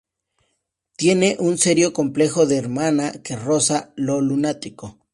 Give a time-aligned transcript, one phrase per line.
[0.97, 4.97] Tiene un serio complejo de hermana que roza lo lunático.